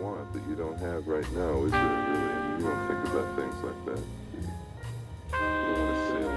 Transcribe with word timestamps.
want 0.00 0.32
that 0.32 0.42
you 0.48 0.54
don't 0.54 0.78
have 0.78 1.06
right 1.08 1.30
now, 1.32 1.64
is 1.64 1.72
there 1.72 1.82
really? 1.82 2.32
I 2.32 2.48
mean, 2.48 2.60
you 2.60 2.66
don't 2.66 2.86
think 2.86 3.00
about 3.08 3.36
things 3.36 3.54
like 3.62 3.84
that. 3.86 4.02
Say 6.08 6.36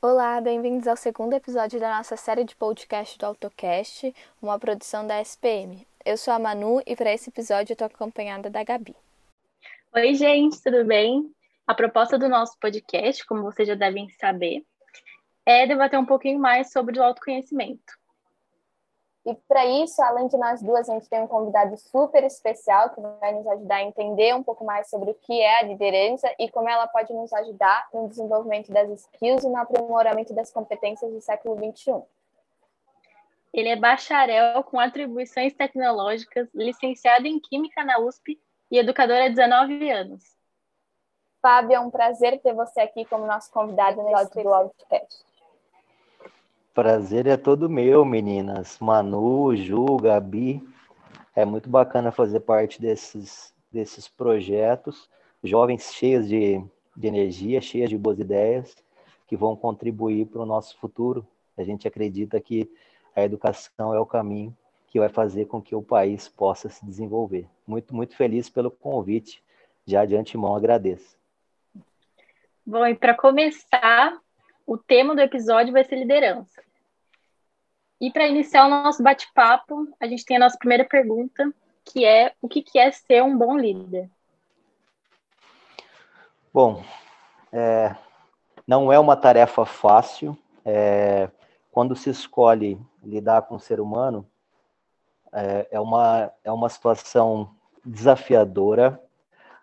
Olá, 0.00 0.40
bem-vindos 0.40 0.88
ao 0.88 0.96
segundo 0.96 1.34
episódio 1.34 1.78
da 1.78 1.96
nossa 1.96 2.16
série 2.16 2.44
de 2.44 2.56
podcast 2.56 3.16
do 3.18 3.26
AutoCast, 3.26 4.14
uma 4.40 4.58
produção 4.58 5.06
da 5.06 5.20
SPM. 5.20 5.86
Eu 6.04 6.16
sou 6.16 6.34
a 6.34 6.38
Manu 6.38 6.82
e 6.84 6.96
para 6.96 7.12
esse 7.12 7.30
episódio 7.30 7.72
eu 7.72 7.74
estou 7.74 7.86
acompanhada 7.86 8.50
da 8.50 8.64
Gabi. 8.64 8.96
Oi, 9.94 10.14
gente, 10.14 10.60
tudo 10.60 10.84
bem? 10.84 11.30
A 11.66 11.74
proposta 11.74 12.18
do 12.18 12.28
nosso 12.28 12.58
podcast, 12.58 13.24
como 13.26 13.42
vocês 13.42 13.68
já 13.68 13.76
devem 13.76 14.08
saber, 14.08 14.64
é 15.46 15.66
debater 15.66 15.98
um 15.98 16.06
pouquinho 16.06 16.40
mais 16.40 16.72
sobre 16.72 16.98
o 16.98 17.02
autoconhecimento. 17.02 18.01
E 19.24 19.34
para 19.48 19.64
isso, 19.64 20.02
além 20.02 20.26
de 20.26 20.36
nós 20.36 20.60
duas, 20.60 20.88
a 20.88 20.94
gente 20.94 21.08
tem 21.08 21.20
um 21.20 21.28
convidado 21.28 21.76
super 21.76 22.24
especial 22.24 22.90
que 22.90 23.00
vai 23.00 23.32
nos 23.32 23.46
ajudar 23.46 23.76
a 23.76 23.82
entender 23.82 24.34
um 24.34 24.42
pouco 24.42 24.64
mais 24.64 24.90
sobre 24.90 25.12
o 25.12 25.14
que 25.14 25.40
é 25.40 25.60
a 25.60 25.62
liderança 25.62 26.28
e 26.38 26.50
como 26.50 26.68
ela 26.68 26.88
pode 26.88 27.12
nos 27.12 27.32
ajudar 27.32 27.88
no 27.94 28.08
desenvolvimento 28.08 28.72
das 28.72 28.90
skills 28.90 29.44
e 29.44 29.48
no 29.48 29.58
aprimoramento 29.58 30.34
das 30.34 30.50
competências 30.50 31.12
do 31.12 31.20
século 31.20 31.56
XXI. 31.56 32.02
Ele 33.52 33.68
é 33.68 33.76
bacharel 33.76 34.64
com 34.64 34.80
atribuições 34.80 35.54
tecnológicas, 35.54 36.48
licenciado 36.52 37.26
em 37.26 37.38
Química 37.38 37.84
na 37.84 38.00
USP 38.00 38.40
e 38.70 38.78
educador 38.78 39.18
há 39.18 39.28
19 39.28 39.90
anos. 39.90 40.36
Fábio, 41.40 41.74
é 41.74 41.80
um 41.80 41.90
prazer 41.90 42.40
ter 42.40 42.54
você 42.54 42.80
aqui 42.80 43.04
como 43.04 43.26
nosso 43.26 43.52
convidado 43.52 44.02
no 44.02 44.08
episódio 44.08 44.42
do 44.42 44.54
Outcast. 44.54 45.31
Prazer 46.74 47.26
é 47.26 47.36
todo 47.36 47.68
meu, 47.68 48.02
meninas. 48.02 48.78
Manu, 48.80 49.54
Ju, 49.54 49.98
Gabi. 49.98 50.66
É 51.36 51.44
muito 51.44 51.68
bacana 51.68 52.10
fazer 52.10 52.40
parte 52.40 52.80
desses, 52.80 53.52
desses 53.70 54.08
projetos. 54.08 55.06
Jovens 55.44 55.92
cheios 55.92 56.26
de, 56.26 56.64
de 56.96 57.06
energia, 57.06 57.60
cheios 57.60 57.90
de 57.90 57.98
boas 57.98 58.18
ideias, 58.18 58.74
que 59.26 59.36
vão 59.36 59.54
contribuir 59.54 60.24
para 60.26 60.40
o 60.40 60.46
nosso 60.46 60.78
futuro. 60.78 61.26
A 61.58 61.62
gente 61.62 61.86
acredita 61.86 62.40
que 62.40 62.70
a 63.14 63.22
educação 63.22 63.94
é 63.94 64.00
o 64.00 64.06
caminho 64.06 64.56
que 64.86 64.98
vai 64.98 65.10
fazer 65.10 65.44
com 65.44 65.60
que 65.60 65.74
o 65.74 65.82
país 65.82 66.26
possa 66.26 66.70
se 66.70 66.86
desenvolver. 66.86 67.46
Muito, 67.66 67.94
muito 67.94 68.16
feliz 68.16 68.48
pelo 68.48 68.70
convite. 68.70 69.42
Já 69.86 70.06
de 70.06 70.16
antemão 70.16 70.56
agradeço. 70.56 71.18
Bom, 72.64 72.86
e 72.86 72.94
para 72.94 73.14
começar, 73.14 74.21
o 74.72 74.78
tema 74.78 75.14
do 75.14 75.20
episódio 75.20 75.70
vai 75.70 75.84
ser 75.84 75.96
liderança. 75.96 76.62
E 78.00 78.10
para 78.10 78.26
iniciar 78.26 78.64
o 78.64 78.70
nosso 78.70 79.02
bate-papo, 79.02 79.86
a 80.00 80.06
gente 80.06 80.24
tem 80.24 80.38
a 80.38 80.40
nossa 80.40 80.56
primeira 80.56 80.82
pergunta, 80.82 81.52
que 81.84 82.06
é 82.06 82.32
o 82.40 82.48
que 82.48 82.64
é 82.78 82.90
ser 82.90 83.22
um 83.22 83.36
bom 83.36 83.58
líder? 83.58 84.08
Bom, 86.54 86.82
é, 87.52 87.94
não 88.66 88.90
é 88.90 88.98
uma 88.98 89.14
tarefa 89.14 89.66
fácil. 89.66 90.38
É, 90.64 91.28
quando 91.70 91.94
se 91.94 92.08
escolhe 92.08 92.80
lidar 93.04 93.42
com 93.42 93.56
o 93.56 93.60
ser 93.60 93.78
humano, 93.78 94.26
é, 95.34 95.68
é, 95.72 95.80
uma, 95.80 96.32
é 96.42 96.50
uma 96.50 96.70
situação 96.70 97.54
desafiadora, 97.84 98.98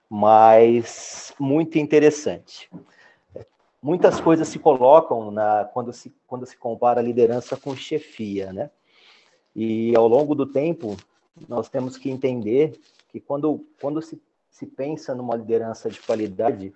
mas 0.08 1.34
muito 1.40 1.80
interessante. 1.80 2.70
Muitas 3.82 4.20
coisas 4.20 4.48
se 4.48 4.60
colocam 4.60 5.32
na, 5.32 5.66
quando, 5.66 5.94
se, 5.94 6.14
quando 6.28 6.46
se 6.46 6.58
compara 6.58 7.00
a 7.00 7.04
liderança 7.04 7.56
com 7.56 7.76
chefia, 7.76 8.52
né? 8.52 8.70
E 9.56 9.96
ao 9.96 10.08
longo 10.08 10.36
do 10.36 10.46
tempo, 10.46 10.98
nós 11.48 11.70
temos 11.70 11.98
que 11.98 12.10
entender 12.10 12.80
que 13.08 13.20
quando, 13.20 13.66
quando 13.80 14.02
se, 14.02 14.22
se 14.50 14.66
pensa 14.66 15.16
numa 15.16 15.36
liderança 15.36 15.90
de 15.90 16.00
qualidade, 16.02 16.73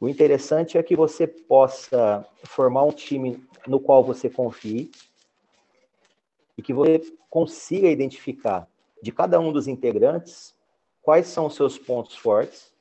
o 0.00 0.08
interessante 0.08 0.78
é 0.78 0.82
que 0.82 0.96
você 0.96 1.26
possa 1.26 2.26
formar 2.44 2.84
um 2.84 2.92
time 2.92 3.44
no 3.66 3.78
qual 3.78 4.02
você 4.02 4.30
confie 4.30 4.90
e 6.56 6.62
que 6.62 6.72
você 6.72 7.00
consiga 7.28 7.88
identificar 7.88 8.68
de 9.02 9.10
cada 9.10 9.38
um 9.40 9.52
dos 9.52 9.66
integrantes 9.66 10.54
quais 11.02 11.26
são 11.26 11.46
os 11.46 11.54
seus 11.54 11.76
pontos 11.78 12.16
fortes, 12.16 12.71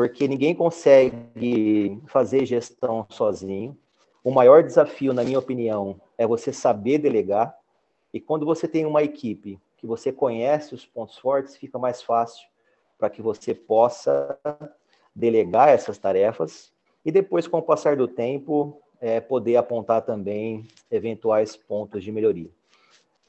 porque 0.00 0.26
ninguém 0.26 0.54
consegue 0.54 2.00
fazer 2.06 2.46
gestão 2.46 3.04
sozinho. 3.10 3.76
O 4.24 4.30
maior 4.30 4.62
desafio, 4.62 5.12
na 5.12 5.22
minha 5.22 5.38
opinião, 5.38 6.00
é 6.16 6.26
você 6.26 6.54
saber 6.54 6.96
delegar. 6.96 7.54
E 8.10 8.18
quando 8.18 8.46
você 8.46 8.66
tem 8.66 8.86
uma 8.86 9.02
equipe 9.02 9.60
que 9.76 9.86
você 9.86 10.10
conhece 10.10 10.74
os 10.74 10.86
pontos 10.86 11.18
fortes, 11.18 11.54
fica 11.54 11.78
mais 11.78 12.00
fácil 12.00 12.48
para 12.98 13.10
que 13.10 13.20
você 13.20 13.54
possa 13.54 14.38
delegar 15.14 15.68
essas 15.68 15.98
tarefas 15.98 16.72
e 17.04 17.12
depois, 17.12 17.46
com 17.46 17.58
o 17.58 17.62
passar 17.62 17.94
do 17.94 18.08
tempo, 18.08 18.80
é, 19.02 19.20
poder 19.20 19.56
apontar 19.56 20.00
também 20.00 20.66
eventuais 20.90 21.56
pontos 21.56 22.02
de 22.02 22.10
melhoria. 22.10 22.48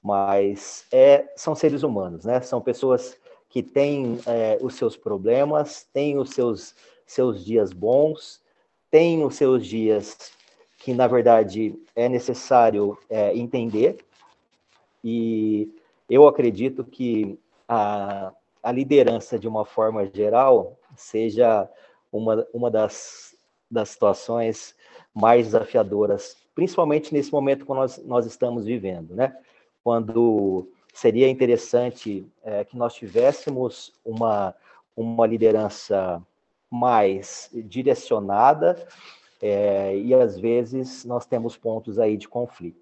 Mas 0.02 0.86
é, 0.90 1.34
são 1.36 1.54
seres 1.54 1.84
humanos, 1.84 2.24
né? 2.24 2.40
São 2.40 2.62
pessoas 2.62 3.20
que 3.52 3.62
têm 3.62 4.18
é, 4.26 4.58
os 4.62 4.76
seus 4.76 4.96
problemas, 4.96 5.86
têm 5.94 6.18
os 6.18 6.32
seus, 6.32 6.74
seus 7.06 7.44
dias 7.44 7.74
bons, 7.74 8.42
têm 8.90 9.24
os 9.26 9.36
seus 9.36 9.68
dias 9.68 10.32
que, 10.78 10.94
na 10.94 11.06
verdade, 11.06 11.76
é 11.94 12.08
necessário 12.08 12.98
é, 13.10 13.36
entender. 13.38 13.98
E 15.04 15.70
eu 16.10 16.28
acredito 16.28 16.84
que 16.86 17.38
a, 17.68 18.34
a 18.64 18.72
liderança, 18.72 19.38
de 19.38 19.50
uma 19.50 19.66
forma 19.66 20.06
geral, 20.06 20.80
seja 20.96 21.70
uma, 22.12 22.48
uma 22.54 22.72
das, 22.72 23.36
das 23.70 23.90
situações 23.90 24.74
mais 25.14 25.48
desafiadoras, 25.48 26.38
principalmente 26.56 27.14
nesse 27.14 27.32
momento 27.34 27.66
que 27.66 27.74
nós, 27.74 27.98
nós 28.06 28.26
estamos 28.26 28.66
vivendo, 28.66 29.14
né? 29.14 29.36
Quando 29.84 30.70
seria 30.92 31.30
interessante 31.30 32.26
é, 32.44 32.64
que 32.64 32.78
nós 32.78 32.94
tivéssemos 32.94 33.94
uma, 34.04 34.54
uma 34.96 35.26
liderança 35.26 36.22
mais 36.70 37.50
direcionada 37.54 38.88
é, 39.42 39.96
e 39.98 40.14
às 40.14 40.38
vezes 40.38 41.04
nós 41.04 41.26
temos 41.26 41.58
pontos 41.58 41.98
aí 41.98 42.16
de 42.16 42.28
conflito. 42.28 42.82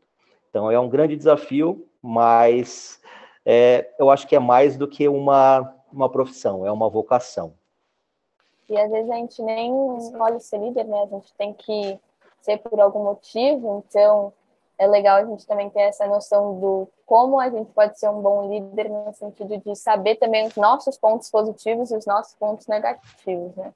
Então 0.50 0.70
é 0.70 0.80
um 0.80 0.90
grande 0.90 1.16
desafio, 1.16 1.88
mas 2.02 3.00
é, 3.46 3.90
eu 4.00 4.10
acho 4.10 4.28
que 4.28 4.36
é 4.36 4.40
mais 4.40 4.78
do 4.78 4.88
que 4.88 5.08
uma, 5.08 5.74
uma 5.92 6.10
profissão, 6.10 6.66
é 6.66 6.72
uma 6.72 6.90
vocação. 6.90 7.54
E 8.68 8.78
às 8.78 8.92
vezes 8.92 9.10
a 9.10 9.16
gente 9.16 9.42
nem 9.42 9.98
escolhe 9.98 10.40
ser 10.40 10.60
líder, 10.60 10.86
né? 10.86 11.02
A 11.02 11.08
gente 11.08 11.34
tem 11.34 11.54
que 11.54 12.00
ser 12.42 12.58
por 12.60 12.80
algum 12.80 13.04
motivo, 13.04 13.84
então 13.88 14.32
é 14.80 14.88
legal 14.88 15.18
a 15.18 15.26
gente 15.26 15.46
também 15.46 15.70
ter 15.70 15.82
essa 15.82 16.08
noção 16.08 16.58
do 16.58 16.88
como 17.06 17.38
a 17.38 17.50
gente 17.50 17.70
pode 17.74 18.00
ser 18.00 18.08
um 18.08 18.22
bom 18.22 18.50
líder 18.50 18.90
no 18.90 19.14
sentido 19.14 19.58
de 19.58 19.76
saber 19.76 20.16
também 20.16 20.48
os 20.48 20.56
nossos 20.56 20.98
pontos 20.98 21.30
positivos 21.30 21.92
e 21.92 21.98
os 21.98 22.06
nossos 22.06 22.34
pontos 22.36 22.66
negativos, 22.66 23.54
né? 23.58 23.74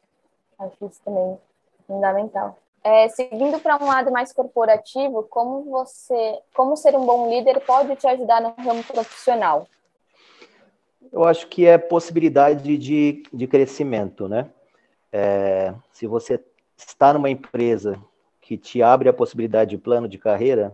Acho 0.57 0.85
isso 0.85 1.01
também 1.03 1.37
fundamental. 1.85 2.57
É, 2.81 3.09
seguindo 3.09 3.59
para 3.59 3.83
um 3.83 3.87
lado 3.87 4.11
mais 4.11 4.31
corporativo, 4.31 5.23
como 5.23 5.63
você, 5.63 6.39
como 6.53 6.77
ser 6.77 6.95
um 6.95 7.05
bom 7.05 7.29
líder 7.29 7.59
pode 7.65 7.95
te 7.97 8.07
ajudar 8.07 8.41
no 8.41 8.53
ramo 8.57 8.83
profissional? 8.83 9.67
Eu 11.11 11.25
acho 11.25 11.47
que 11.47 11.65
é 11.65 11.77
possibilidade 11.77 12.77
de, 12.77 13.23
de 13.31 13.47
crescimento, 13.47 14.29
né? 14.29 14.49
É, 15.11 15.73
se 15.91 16.07
você 16.07 16.41
está 16.77 17.13
numa 17.13 17.29
empresa 17.29 18.01
que 18.41 18.57
te 18.57 18.81
abre 18.81 19.09
a 19.09 19.13
possibilidade 19.13 19.71
de 19.71 19.77
plano 19.77 20.07
de 20.07 20.17
carreira, 20.17 20.73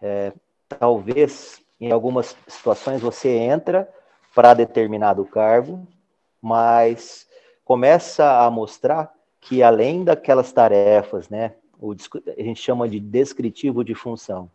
é, 0.00 0.32
talvez 0.68 1.62
em 1.80 1.92
algumas 1.92 2.36
situações 2.46 3.00
você 3.00 3.28
entra 3.28 3.88
para 4.34 4.54
determinado 4.54 5.24
cargo, 5.24 5.86
mas 6.40 7.26
começa 7.64 8.44
a 8.44 8.50
mostrar 8.50 9.12
que 9.40 9.62
além 9.62 10.04
daquelas 10.04 10.52
tarefas, 10.52 11.28
né, 11.28 11.54
o, 11.80 11.92
a 11.92 12.42
gente 12.42 12.60
chama 12.60 12.88
de 12.88 12.98
descritivo 13.00 13.84
de 13.84 13.94
função, 13.94 14.50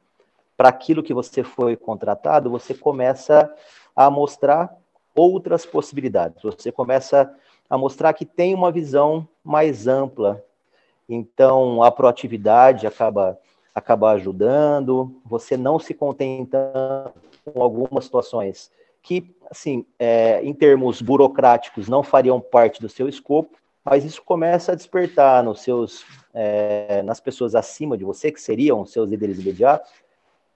para 0.56 0.69
aquilo 0.69 1.03
que 1.03 1.13
você 1.13 1.44
foi 1.44 1.75
contratado, 1.75 2.50
você 2.50 2.73
começa 2.73 3.53
a 3.95 4.09
mostrar 4.09 4.75
outras 5.15 5.65
possibilidades. 5.65 6.41
Você 6.41 6.71
começa 6.71 7.33
a 7.69 7.77
mostrar 7.77 8.13
que 8.13 8.25
tem 8.25 8.53
uma 8.53 8.71
visão 8.71 9.27
mais 9.44 9.88
ampla. 9.88 10.44
Então, 11.07 11.83
a 11.83 11.91
proatividade 11.91 12.88
acaba 12.88 13.38
acabar 13.73 14.11
ajudando, 14.11 15.19
você 15.25 15.57
não 15.57 15.79
se 15.79 15.93
contenta 15.93 17.11
com 17.45 17.61
algumas 17.61 18.05
situações 18.05 18.71
que, 19.01 19.35
assim, 19.51 19.85
é, 19.99 20.41
em 20.43 20.53
termos 20.53 21.01
burocráticos, 21.01 21.89
não 21.89 22.03
fariam 22.03 22.39
parte 22.39 22.79
do 22.79 22.87
seu 22.87 23.09
escopo, 23.09 23.57
mas 23.83 24.05
isso 24.05 24.23
começa 24.23 24.71
a 24.71 24.75
despertar 24.75 25.43
nos 25.43 25.61
seus, 25.61 26.05
é, 26.33 27.01
nas 27.03 27.19
pessoas 27.19 27.53
acima 27.53 27.97
de 27.97 28.05
você, 28.05 28.31
que 28.31 28.39
seriam 28.39 28.85
seus 28.85 29.09
líderes 29.09 29.39
imediatos, 29.39 29.91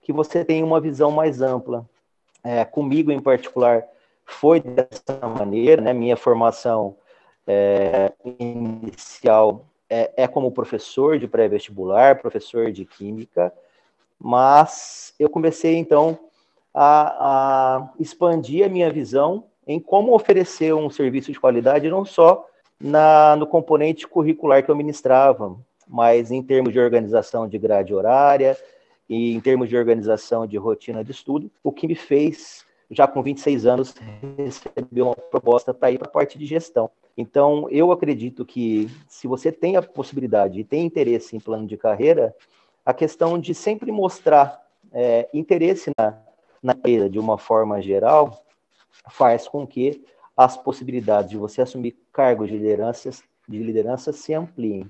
que 0.02 0.14
você 0.14 0.46
tem 0.46 0.64
uma 0.64 0.80
visão 0.80 1.12
mais 1.12 1.42
ampla. 1.42 1.86
é, 2.44 2.64
comigo 2.64 3.12
em 3.12 3.20
particular 3.20 3.84
foi 4.24 4.62
dessa 4.62 5.28
maneira, 5.28 5.82
né? 5.82 5.94
Minha 5.94 6.16
formação 6.16 6.96
é, 7.46 8.14
inicial 8.40 9.66
é, 9.90 10.12
é, 10.18 10.28
como 10.28 10.52
professor 10.52 11.18
de 11.18 11.28
pré-vestibular, 11.28 12.22
professor 12.22 12.72
de 12.72 12.86
química, 12.86 13.54
mas 14.20 15.14
eu 15.20 15.30
comecei 15.30 15.76
então 15.76 16.18
a, 16.74 17.78
a, 17.80 17.90
expandir 18.00 18.66
a 18.66 18.70
minha 18.70 18.92
visão 18.92 19.46
em 19.66 19.80
como 19.80 20.14
oferecer 20.14 20.74
um 20.74 20.90
serviço 20.90 21.32
de 21.32 21.40
qualidade 21.40 21.90
não 21.90 22.06
só 22.06 22.46
na, 22.80 23.36
no 23.36 23.48
componente 23.48 24.08
curricular 24.08 24.64
que 24.64 24.70
eu 24.70 24.76
ministrava, 24.76 25.58
mas 25.88 26.32
em 26.32 26.44
termos 26.44 26.74
de 26.74 26.80
organização 26.80 27.48
de 27.48 27.58
grade 27.58 27.94
horária 27.94 28.58
e 29.10 29.34
em 29.34 29.40
termos 29.40 29.70
de 29.70 29.78
organização 29.78 30.46
de 30.46 30.58
rotina 30.58 31.04
de 31.04 31.12
estudo, 31.12 31.50
o 31.64 31.72
que 31.72 31.88
me 31.88 31.96
fez 31.96 32.67
já 32.90 33.08
com 33.08 33.22
26 33.22 33.66
anos, 33.66 33.94
receber 34.38 35.02
uma 35.02 35.16
proposta 35.16 35.74
para 35.74 35.92
ir 35.92 35.98
para 35.98 36.08
a 36.08 36.12
parte 36.12 36.38
de 36.38 36.46
gestão. 36.46 36.90
Então, 37.18 37.68
eu 37.70 37.92
acredito 37.92 38.46
que 38.46 38.90
se 39.08 39.28
você 39.28 39.52
tem 39.52 39.76
a 39.76 39.82
possibilidade 39.82 40.60
e 40.60 40.64
tem 40.64 40.86
interesse 40.86 41.36
em 41.36 41.40
plano 41.40 41.68
de 41.68 41.76
carreira, 41.76 42.36
a 42.86 42.94
questão 42.94 43.40
de 43.40 43.54
sempre 43.54 43.92
mostrar 43.92 44.66
é, 44.94 45.28
interesse 45.34 45.92
na, 45.98 46.18
na 46.62 46.74
empresa 46.74 47.10
de 47.10 47.20
uma 47.20 47.38
forma 47.38 47.82
geral 47.82 48.44
faz 49.10 49.48
com 49.48 49.66
que 49.66 50.06
as 50.36 50.56
possibilidades 50.56 51.32
de 51.32 51.38
você 51.38 51.62
assumir 51.62 51.98
cargos 52.14 52.48
de 52.48 52.58
liderança, 52.58 53.10
de 53.48 53.64
liderança 53.64 54.14
se 54.14 54.34
ampliem. 54.34 54.90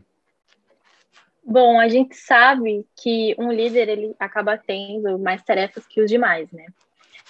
Bom, 1.44 1.79
a 1.79 1.88
gente 1.88 2.13
sabe 2.13 2.85
que 2.94 3.33
um 3.39 3.49
líder 3.49 3.88
ele 3.88 4.15
acaba 4.19 4.57
tendo 4.57 5.17
mais 5.17 5.41
tarefas 5.41 5.88
que 5.88 6.01
os 6.01 6.09
demais, 6.09 6.51
né? 6.51 6.65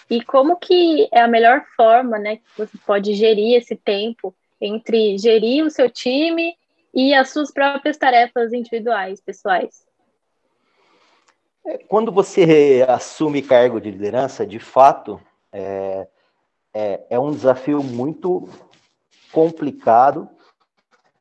E 0.10 0.24
como 0.24 0.56
que 0.57 1.07
é 1.12 1.22
a 1.22 1.28
melhor 1.28 1.66
forma, 1.75 2.18
né, 2.18 2.38
que 2.38 2.44
você 2.57 2.78
pode 2.86 3.13
gerir 3.13 3.57
esse 3.57 3.75
tempo 3.75 4.34
entre 4.60 5.18
gerir 5.18 5.66
o 5.66 5.69
seu 5.69 5.89
time 5.89 6.56
e 6.94 7.13
as 7.13 7.30
suas 7.30 7.51
próprias 7.51 7.98
tarefas 7.98 8.54
individuais, 8.54 9.22
pessoais? 9.22 9.86
É, 11.66 11.78
quando 11.80 12.12
você 12.12 12.86
assume 12.88 13.42
cargo 13.42 13.80
de 13.80 13.92
liderança, 13.92 14.45
de 14.45 14.60
fato, 14.60 15.22
é, 15.51 16.07
é, 16.74 17.06
é 17.10 17.19
um 17.19 17.31
desafio 17.31 17.84
muito 17.84 18.48
complicado 19.31 20.30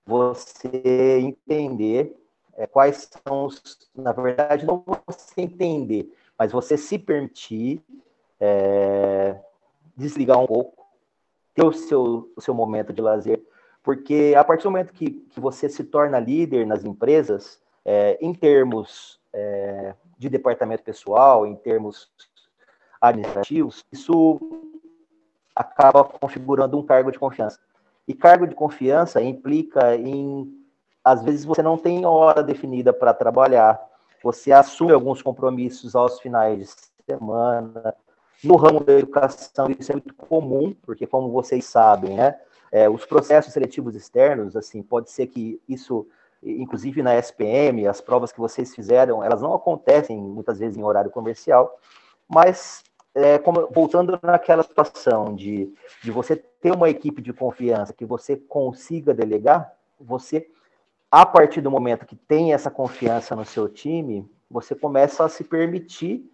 você 0.07 1.19
entender 1.19 2.17
é, 2.57 2.67
quais 2.67 3.11
são 3.27 3.47
os. 3.47 3.61
Na 3.95 4.13
verdade, 4.13 4.65
não 4.65 4.85
você 5.07 5.43
entender, 5.43 6.13
mas 6.39 6.53
você 6.53 6.79
se 6.79 6.99
permitir 6.99 7.83
é, 8.41 9.37
desligar 9.97 10.39
um 10.39 10.47
pouco, 10.47 10.87
ter 11.55 11.65
o 11.65 11.73
seu, 11.73 12.33
o 12.37 12.41
seu 12.41 12.55
momento 12.55 12.93
de 12.93 13.01
lazer, 13.01 13.43
porque 13.83 14.35
a 14.37 14.45
partir 14.45 14.65
do 14.65 14.71
momento 14.71 14.93
que, 14.93 15.11
que 15.11 15.41
você 15.41 15.69
se 15.69 15.85
torna 15.85 16.19
líder 16.19 16.67
nas 16.67 16.85
empresas, 16.85 17.61
é, 17.85 18.19
em 18.21 18.35
termos 18.35 19.21
é, 19.33 19.95
de 20.19 20.29
departamento 20.29 20.83
pessoal, 20.83 21.47
em 21.47 21.55
termos 21.55 22.11
administrativos, 23.01 23.85
isso 23.93 24.41
acaba 25.55 26.05
configurando 26.05 26.79
um 26.79 26.83
cargo 26.83 27.11
de 27.11 27.19
confiança. 27.19 27.61
E 28.09 28.15
cargo 28.15 28.47
de 28.47 28.55
confiança 28.55 29.23
implica 29.23 29.97
em, 29.97 30.53
às 31.05 31.23
vezes, 31.23 31.45
você 31.45 31.63
não 31.63 31.79
tem 31.79 32.05
hora 32.05 32.43
definida 32.43 32.93
para 32.93 33.15
trabalhar, 33.15 33.81
você 34.23 34.53
assume 34.53 34.93
alguns 34.93 35.23
compromissos 35.23 35.95
aos 35.95 36.21
finais 36.21 36.59
de 36.59 37.15
semana, 37.15 37.95
no 38.43 38.57
ramo 38.57 38.81
da 38.81 38.93
educação, 38.95 39.67
isso 39.79 39.93
é 39.93 39.95
muito 39.95 40.15
comum, 40.15 40.75
porque, 40.83 41.07
como 41.07 41.31
vocês 41.31 41.65
sabem, 41.65 42.17
né, 42.17 42.39
é, 42.71 42.89
os 42.89 43.05
processos 43.07 43.53
seletivos 43.53 43.95
externos, 43.95 44.57
assim, 44.57 44.83
pode 44.83 45.11
ser 45.11 45.29
que 45.29 45.61
isso, 45.69 46.07
inclusive 46.43 47.03
na 47.03 47.17
SPM, 47.17 47.87
as 47.87 48.01
provas 48.01 48.33
que 48.33 48.39
vocês 48.39 48.75
fizeram, 48.75 49.23
elas 49.23 49.41
não 49.41 49.55
acontecem 49.55 50.19
muitas 50.19 50.59
vezes 50.59 50.77
em 50.77 50.85
horário 50.85 51.11
comercial, 51.11 51.79
mas 52.29 52.83
é, 53.15 53.39
como, 53.39 53.69
voltando 53.73 54.19
naquela 54.23 54.63
situação 54.63 55.35
de, 55.35 55.73
de 56.03 56.11
você 56.11 56.37
ter 56.37 56.73
uma 56.73 56.91
equipe 56.91 57.23
de 57.23 57.33
confiança 57.33 57.95
que 57.95 58.05
você 58.05 58.37
consiga 58.37 59.15
delegar, 59.15 59.73
você, 59.99 60.47
a 61.11 61.25
partir 61.25 61.63
do 61.63 61.71
momento 61.71 62.05
que 62.05 62.15
tem 62.17 62.53
essa 62.53 62.71
confiança 62.71 63.35
no 63.35 63.45
seu 63.45 63.69
time, 63.69 64.29
você 64.51 64.75
começa 64.75 65.25
a 65.25 65.29
se 65.29 65.43
permitir 65.45 66.31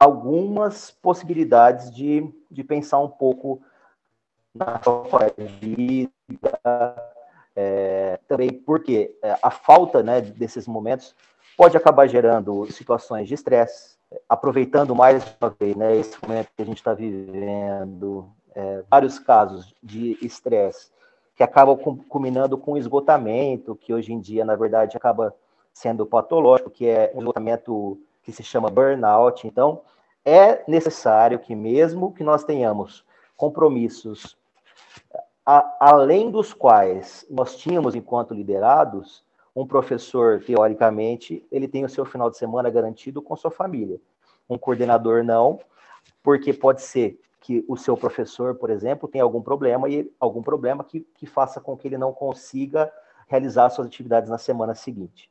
algumas 0.00 0.90
possibilidades 0.90 1.90
de, 1.90 2.26
de 2.50 2.64
pensar 2.64 2.98
um 3.00 3.08
pouco 3.08 3.60
na 4.54 4.80
sua 4.82 5.30
vida, 5.60 6.10
é, 7.54 8.18
também 8.26 8.50
porque 8.50 9.14
é, 9.22 9.36
a 9.42 9.50
falta 9.50 10.02
né, 10.02 10.22
desses 10.22 10.66
momentos 10.66 11.14
pode 11.54 11.76
acabar 11.76 12.08
gerando 12.08 12.66
situações 12.72 13.28
de 13.28 13.34
estresse, 13.34 13.98
aproveitando 14.26 14.94
mais 14.94 15.22
uma 15.38 15.50
vez 15.50 15.76
né, 15.76 15.94
esse 15.94 16.16
momento 16.22 16.48
que 16.56 16.62
a 16.62 16.64
gente 16.64 16.78
está 16.78 16.94
vivendo, 16.94 18.26
é, 18.54 18.82
vários 18.90 19.18
casos 19.18 19.74
de 19.82 20.16
estresse 20.22 20.90
que 21.36 21.42
acabam 21.42 21.78
culminando 22.08 22.56
com 22.56 22.76
esgotamento, 22.76 23.76
que 23.76 23.92
hoje 23.92 24.12
em 24.12 24.20
dia, 24.20 24.44
na 24.44 24.56
verdade, 24.56 24.96
acaba 24.96 25.34
sendo 25.72 26.04
patológico, 26.04 26.70
que 26.70 26.86
é 26.86 27.12
um 27.14 27.20
esgotamento 27.20 27.98
que 28.30 28.36
se 28.36 28.42
chama 28.42 28.70
burnout. 28.70 29.46
Então, 29.46 29.82
é 30.24 30.62
necessário 30.68 31.38
que, 31.38 31.54
mesmo 31.54 32.12
que 32.12 32.22
nós 32.22 32.44
tenhamos 32.44 33.04
compromissos 33.36 34.38
a, 35.44 35.76
além 35.80 36.30
dos 36.30 36.52
quais 36.52 37.26
nós 37.30 37.56
tínhamos 37.56 37.94
enquanto 37.94 38.34
liderados, 38.34 39.24
um 39.54 39.66
professor, 39.66 40.42
teoricamente, 40.44 41.44
ele 41.50 41.66
tem 41.66 41.84
o 41.84 41.88
seu 41.88 42.04
final 42.04 42.30
de 42.30 42.36
semana 42.36 42.70
garantido 42.70 43.20
com 43.20 43.34
sua 43.36 43.50
família. 43.50 44.00
Um 44.48 44.56
coordenador 44.56 45.24
não, 45.24 45.58
porque 46.22 46.52
pode 46.52 46.82
ser 46.82 47.18
que 47.40 47.64
o 47.66 47.76
seu 47.76 47.96
professor, 47.96 48.54
por 48.54 48.70
exemplo, 48.70 49.08
tenha 49.08 49.24
algum 49.24 49.42
problema 49.42 49.88
e 49.88 50.12
algum 50.20 50.42
problema 50.42 50.84
que, 50.84 51.00
que 51.14 51.26
faça 51.26 51.60
com 51.60 51.76
que 51.76 51.88
ele 51.88 51.98
não 51.98 52.12
consiga 52.12 52.92
realizar 53.26 53.70
suas 53.70 53.86
atividades 53.86 54.28
na 54.28 54.38
semana 54.38 54.74
seguinte. 54.74 55.29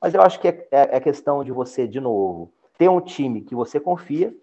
Mas 0.00 0.14
eu 0.14 0.22
acho 0.22 0.40
que 0.40 0.48
é, 0.48 0.68
é, 0.70 0.96
é 0.96 1.00
questão 1.00 1.42
de 1.42 1.52
você, 1.52 1.86
de 1.86 2.00
novo, 2.00 2.52
ter 2.76 2.88
um 2.88 3.00
time 3.00 3.40
que 3.40 3.54
você 3.54 3.80
confia, 3.80 4.34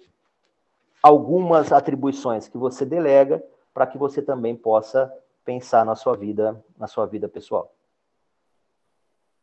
algumas 1.01 1.71
atribuições 1.71 2.47
que 2.47 2.57
você 2.57 2.85
delega, 2.85 3.43
para 3.73 3.87
que 3.87 3.97
você 3.97 4.21
também 4.21 4.55
possa 4.55 5.13
pensar 5.43 5.85
na 5.85 5.95
sua 5.95 6.15
vida, 6.15 6.63
na 6.77 6.87
sua 6.87 7.05
vida 7.05 7.27
pessoal. 7.27 7.71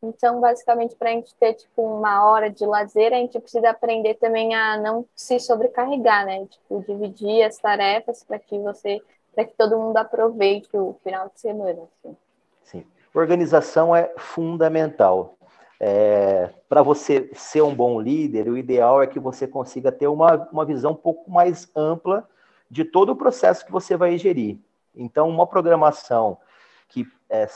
Então, 0.03 0.39
basicamente, 0.39 0.95
para 0.95 1.09
a 1.09 1.13
gente 1.13 1.35
ter 1.35 1.53
tipo 1.53 1.83
uma 1.83 2.25
hora 2.25 2.49
de 2.49 2.65
lazer, 2.65 3.13
a 3.13 3.17
gente 3.17 3.39
precisa 3.39 3.69
aprender 3.69 4.15
também 4.15 4.55
a 4.55 4.75
não 4.77 5.05
se 5.15 5.39
sobrecarregar, 5.39 6.25
né? 6.25 6.43
Tipo, 6.47 6.83
dividir 6.87 7.43
as 7.43 7.59
tarefas 7.59 8.23
para 8.23 8.39
que 8.39 8.57
você, 8.57 8.99
para 9.35 9.45
que 9.45 9.53
todo 9.53 9.77
mundo 9.77 9.97
aproveite 9.97 10.69
o 10.73 10.95
final 11.03 11.29
de 11.29 11.39
semana. 11.39 11.83
Assim. 11.83 12.17
Sim, 12.63 12.85
organização 13.13 13.95
é 13.95 14.11
fundamental. 14.17 15.35
É, 15.83 16.47
para 16.69 16.83
você 16.83 17.31
ser 17.33 17.63
um 17.63 17.73
bom 17.73 17.99
líder, 17.99 18.47
o 18.47 18.55
ideal 18.55 19.01
é 19.01 19.07
que 19.07 19.19
você 19.19 19.47
consiga 19.47 19.91
ter 19.91 20.05
uma, 20.05 20.47
uma 20.51 20.63
visão 20.63 20.91
um 20.91 20.95
pouco 20.95 21.31
mais 21.31 21.67
ampla 21.75 22.29
de 22.69 22.85
todo 22.85 23.13
o 23.13 23.15
processo 23.15 23.65
que 23.65 23.71
você 23.71 23.97
vai 23.97 24.15
gerir. 24.15 24.59
Então, 24.95 25.27
uma 25.27 25.47
programação 25.47 26.37
que, 26.87 27.07
é, 27.27 27.47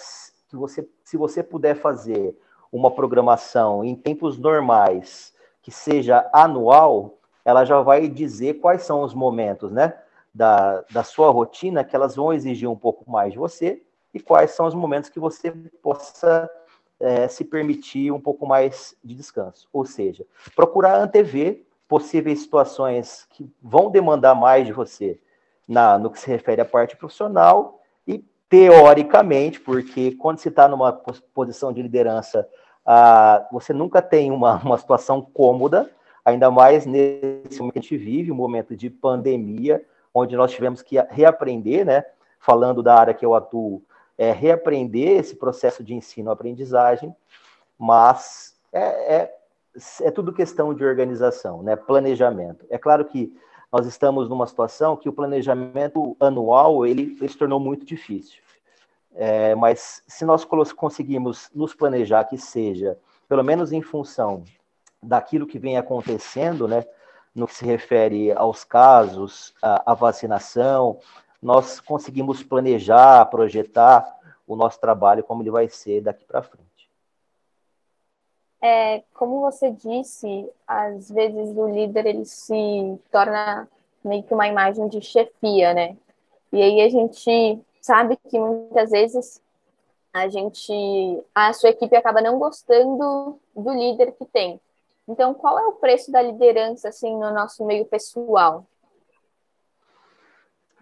que 0.50 0.56
você, 0.56 0.90
se 1.04 1.18
você 1.18 1.44
puder 1.44 1.76
fazer 1.76 2.36
uma 2.72 2.90
programação 2.90 3.84
em 3.84 3.94
tempos 3.94 4.40
normais, 4.40 5.32
que 5.62 5.70
seja 5.70 6.28
anual, 6.34 7.20
ela 7.46 7.64
já 7.64 7.80
vai 7.82 8.08
dizer 8.08 8.56
quais 8.56 8.82
são 8.82 9.04
os 9.04 9.14
momentos 9.14 9.72
né, 9.72 9.94
da, 10.34 10.84
da 10.90 11.04
sua 11.04 11.30
rotina 11.30 11.84
que 11.84 11.96
elas 11.96 12.16
vão 12.16 12.34
exigir 12.34 12.68
um 12.68 12.76
pouco 12.76 13.08
mais 13.08 13.34
de 13.34 13.38
você 13.38 13.84
e 14.12 14.20
quais 14.20 14.50
são 14.50 14.66
os 14.66 14.74
momentos 14.74 15.12
que 15.12 15.20
você 15.20 15.52
possa 15.84 16.50
é, 17.00 17.28
se 17.28 17.44
permitir 17.44 18.12
um 18.12 18.20
pouco 18.20 18.46
mais 18.46 18.96
de 19.04 19.16
descanso. 19.16 19.68
Ou 19.72 19.86
seja, 19.86 20.26
procurar 20.56 20.98
antever 20.98 21.66
possíveis 21.88 22.40
situações 22.40 23.28
que 23.30 23.50
vão 23.62 23.92
demandar 23.92 24.36
mais 24.36 24.66
de 24.66 24.74
você 24.74 25.20
na, 25.68 25.98
no 25.98 26.10
que 26.10 26.20
se 26.20 26.28
refere 26.28 26.62
à 26.62 26.66
parte 26.66 26.96
profissional 26.96 27.82
e, 28.08 28.24
teoricamente, 28.50 29.60
porque 29.60 30.14
quando 30.14 30.40
se 30.40 30.50
está 30.50 30.68
numa 30.68 30.94
posição 31.34 31.72
de 31.72 31.82
liderança, 31.82 32.48
ah, 32.86 33.48
você 33.52 33.74
nunca 33.74 34.02
tem 34.02 34.32
uma, 34.32 34.58
uma 34.64 34.78
situação 34.78 35.22
cômoda, 35.22 35.90
ainda 36.24 36.50
mais 36.50 36.86
nesse 36.86 37.60
momento 37.60 37.74
que 37.74 37.80
a 37.80 37.82
gente 37.82 37.98
vive, 37.98 38.32
um 38.32 38.36
momento 38.36 38.76
de 38.76 38.90
pandemia, 38.90 39.84
onde 40.14 40.36
nós 40.36 40.52
tivemos 40.52 40.82
que 40.82 41.00
reaprender, 41.10 41.86
né? 41.86 42.06
Falando 42.40 42.82
da 42.82 42.96
área 42.96 43.14
que 43.14 43.26
eu 43.26 43.36
atuo, 43.36 43.84
é, 44.18 44.32
reaprender 44.32 45.20
esse 45.20 45.36
processo 45.36 45.84
de 45.84 45.94
ensino-aprendizagem, 45.94 47.16
mas 47.78 48.56
é, 48.72 49.16
é, 49.16 49.36
é, 50.02 50.12
tudo 50.12 50.34
questão 50.34 50.74
de 50.74 50.86
organização, 50.86 51.62
né? 51.62 51.76
planejamento. 51.76 52.66
É 52.70 52.78
claro 52.78 53.06
que 53.06 53.36
nós 53.72 53.86
estamos 53.86 54.30
numa 54.30 54.48
situação 54.48 54.96
que 54.96 55.10
o 55.10 55.14
planejamento 55.14 56.16
anual 56.20 56.86
ele, 56.86 57.18
ele 57.20 57.28
se 57.28 57.38
tornou 57.38 57.60
muito 57.60 57.86
difícil. 57.86 58.42
É, 59.14 59.56
mas 59.56 60.04
se 60.08 60.26
nós 60.26 60.46
conseguirmos 60.46 61.50
nos 61.54 61.74
planejar 61.74 62.26
que 62.26 62.38
seja, 62.38 62.98
pelo 63.30 63.44
menos 63.44 63.72
em 63.72 63.82
função 63.82 64.44
daquilo 65.02 65.48
que 65.48 65.60
vem 65.60 65.78
acontecendo, 65.78 66.68
né, 66.68 66.86
no 67.34 67.48
que 67.48 67.54
se 67.56 67.66
refere 67.66 68.32
aos 68.32 68.64
casos, 68.64 69.54
à, 69.62 69.94
vacinação, 69.94 71.00
nós 71.46 71.80
conseguimos 71.80 72.42
planejar, 72.42 73.24
projetar 73.28 74.20
o 74.48 74.56
nosso 74.56 74.80
trabalho 74.80 75.24
como 75.24 75.44
ele 75.44 75.52
vai 75.52 75.70
ser 75.70 76.02
daqui 76.02 76.26
para 76.26 76.42
frente. 76.42 76.90
É, 78.60 79.04
como 79.14 79.42
você 79.42 79.70
disse, 79.70 80.50
às 80.68 81.12
vezes 81.12 81.56
o 81.56 81.68
líder 81.68 82.08
ele 82.08 82.26
se 82.26 83.00
torna 83.12 83.68
meio 84.04 84.24
que 84.24 84.34
uma 84.34 84.48
imagem 84.48 84.88
de 84.88 85.00
chefia, 85.02 85.72
né? 85.72 85.96
E 86.52 86.64
aí 86.64 86.82
a 86.82 86.90
gente 86.90 87.62
sabe 87.80 88.18
que 88.28 88.40
muitas 88.40 88.90
vezes 88.90 89.40
a 90.12 90.28
gente, 90.28 90.74
a 91.36 91.54
sua 91.54 91.70
equipe 91.70 91.96
acaba 91.96 92.22
não 92.22 92.40
gostando 92.40 93.40
do 93.56 93.72
líder 93.72 94.14
que 94.14 94.26
tem. 94.26 94.60
Então, 95.08 95.36
qual 95.36 95.60
é 95.60 95.68
o 95.68 95.74
preço 95.74 96.12
da 96.12 96.24
liderança 96.24 96.90
assim 96.90 97.16
no 97.16 97.32
nosso 97.32 97.64
meio 97.64 97.86
pessoal? 97.86 98.66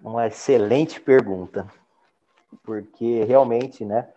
Uma 0.03 0.27
excelente 0.27 1.00
pergunta, 1.00 1.65
porque 2.62 3.24
realmente, 3.24 3.86
né, 3.86 4.10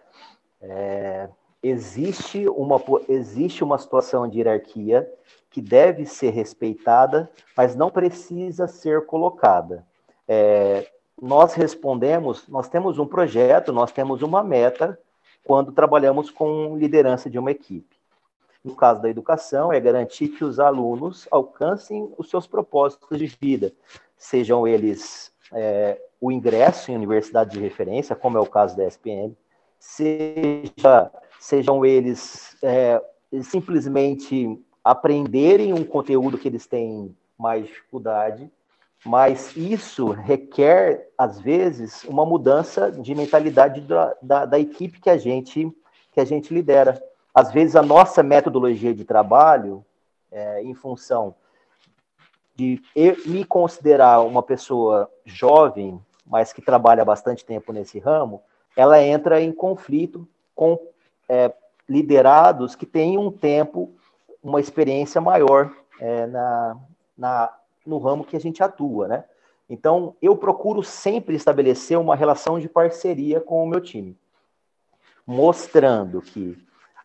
é, 0.60 1.28
existe 1.62 2.48
uma 2.48 2.82
existe 3.08 3.62
uma 3.62 3.78
situação 3.78 4.26
de 4.28 4.38
hierarquia 4.38 5.08
que 5.48 5.62
deve 5.62 6.04
ser 6.04 6.30
respeitada, 6.30 7.30
mas 7.56 7.76
não 7.76 7.88
precisa 7.88 8.66
ser 8.66 9.06
colocada. 9.06 9.86
É, 10.26 10.90
nós 11.22 11.54
respondemos, 11.54 12.48
nós 12.48 12.68
temos 12.68 12.98
um 12.98 13.06
projeto, 13.06 13.72
nós 13.72 13.92
temos 13.92 14.22
uma 14.22 14.42
meta 14.42 14.98
quando 15.44 15.70
trabalhamos 15.70 16.32
com 16.32 16.76
liderança 16.76 17.30
de 17.30 17.38
uma 17.38 17.52
equipe. 17.52 17.96
No 18.64 18.74
caso 18.74 19.00
da 19.00 19.08
educação, 19.08 19.72
é 19.72 19.78
garantir 19.78 20.30
que 20.30 20.44
os 20.44 20.58
alunos 20.58 21.28
alcancem 21.30 22.12
os 22.18 22.28
seus 22.28 22.48
propósitos 22.48 23.16
de 23.16 23.26
vida, 23.26 23.72
sejam 24.16 24.66
eles 24.66 25.32
é, 25.52 26.00
o 26.20 26.32
ingresso 26.32 26.90
em 26.90 26.96
universidade 26.96 27.50
de 27.50 27.60
referência, 27.60 28.16
como 28.16 28.38
é 28.38 28.40
o 28.40 28.46
caso 28.46 28.76
da 28.76 28.84
SPM, 28.84 29.36
seja, 29.78 31.10
sejam 31.38 31.84
eles 31.84 32.56
é, 32.62 33.02
simplesmente 33.42 34.58
aprenderem 34.82 35.72
um 35.72 35.84
conteúdo 35.84 36.38
que 36.38 36.48
eles 36.48 36.66
têm 36.66 37.14
mais 37.38 37.66
dificuldade, 37.66 38.50
mas 39.04 39.56
isso 39.56 40.10
requer, 40.10 41.10
às 41.16 41.40
vezes, 41.40 42.02
uma 42.04 42.24
mudança 42.24 42.90
de 42.90 43.14
mentalidade 43.14 43.80
da, 43.80 44.16
da, 44.22 44.44
da, 44.46 44.58
equipe 44.58 45.00
que 45.00 45.10
a, 45.10 45.16
gente, 45.16 45.70
que 46.12 46.20
a 46.20 46.24
gente 46.24 46.52
lidera. 46.52 47.00
Às 47.34 47.52
vezes, 47.52 47.76
a 47.76 47.82
nossa 47.82 48.22
metodologia 48.22 48.94
de 48.94 49.04
trabalho, 49.04 49.84
é, 50.30 50.62
em 50.62 50.74
função 50.74 51.34
de 52.56 52.82
me 53.26 53.44
considerar 53.44 54.20
uma 54.20 54.42
pessoa 54.42 55.10
jovem, 55.24 56.00
mas 56.26 56.52
que 56.52 56.62
trabalha 56.62 57.04
bastante 57.04 57.44
tempo 57.44 57.72
nesse 57.72 57.98
ramo, 57.98 58.42
ela 58.74 59.02
entra 59.02 59.40
em 59.40 59.52
conflito 59.52 60.26
com 60.54 60.78
é, 61.28 61.52
liderados 61.88 62.74
que 62.74 62.86
têm 62.86 63.18
um 63.18 63.30
tempo, 63.30 63.92
uma 64.42 64.58
experiência 64.58 65.20
maior 65.20 65.70
é, 66.00 66.26
na, 66.26 66.76
na 67.16 67.52
no 67.86 67.98
ramo 67.98 68.24
que 68.24 68.36
a 68.36 68.40
gente 68.40 68.62
atua, 68.62 69.06
né? 69.06 69.24
Então, 69.68 70.14
eu 70.22 70.36
procuro 70.36 70.82
sempre 70.82 71.36
estabelecer 71.36 71.98
uma 71.98 72.16
relação 72.16 72.58
de 72.58 72.68
parceria 72.68 73.40
com 73.40 73.62
o 73.62 73.66
meu 73.66 73.80
time, 73.80 74.16
mostrando 75.26 76.20
que 76.22 76.56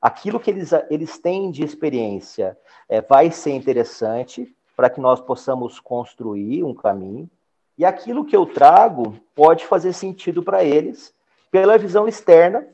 aquilo 0.02 0.40
que 0.40 0.50
eles, 0.50 0.72
eles 0.90 1.18
têm 1.18 1.52
de 1.52 1.64
experiência 1.64 2.58
é, 2.88 3.02
vai 3.02 3.32
ser 3.32 3.52
interessante 3.52 4.56
para 4.82 4.90
que 4.90 5.00
nós 5.00 5.22
possamos 5.22 5.80
construir 5.80 6.64
um 6.64 6.74
caminho, 6.74 7.30
e 7.78 7.86
aquilo 7.86 8.26
que 8.26 8.36
eu 8.36 8.48
trago 8.48 9.16
pode 9.36 9.64
fazer 9.64 9.94
sentido 9.94 10.42
para 10.42 10.64
eles 10.64 11.14
pela 11.52 11.78
visão 11.78 12.08
externa 12.08 12.68